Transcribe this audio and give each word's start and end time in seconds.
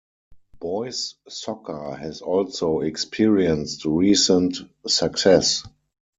Boys' 0.59 1.13
soccer 1.29 1.93
has 1.93 2.21
also 2.23 2.79
experienced 2.79 3.85
recent 3.85 4.57
success. 4.87 5.61